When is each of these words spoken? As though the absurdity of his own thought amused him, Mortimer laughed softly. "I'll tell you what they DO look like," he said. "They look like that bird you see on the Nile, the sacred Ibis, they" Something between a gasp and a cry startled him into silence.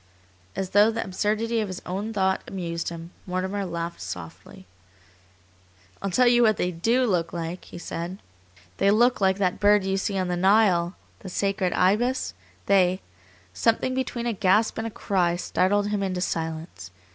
As 0.55 0.71
though 0.71 0.89
the 0.89 1.03
absurdity 1.03 1.59
of 1.59 1.67
his 1.67 1.79
own 1.85 2.11
thought 2.11 2.41
amused 2.47 2.89
him, 2.89 3.11
Mortimer 3.27 3.65
laughed 3.65 4.01
softly. 4.01 4.65
"I'll 6.01 6.09
tell 6.09 6.25
you 6.25 6.41
what 6.41 6.57
they 6.57 6.71
DO 6.71 7.05
look 7.05 7.33
like," 7.33 7.65
he 7.65 7.77
said. 7.77 8.17
"They 8.77 8.89
look 8.89 9.21
like 9.21 9.37
that 9.37 9.59
bird 9.59 9.83
you 9.83 9.97
see 9.97 10.17
on 10.17 10.27
the 10.27 10.35
Nile, 10.35 10.95
the 11.19 11.29
sacred 11.29 11.71
Ibis, 11.73 12.33
they" 12.65 12.99
Something 13.53 13.93
between 13.93 14.25
a 14.25 14.33
gasp 14.33 14.79
and 14.79 14.87
a 14.87 14.89
cry 14.89 15.35
startled 15.35 15.89
him 15.89 16.01
into 16.01 16.19
silence. 16.19 16.89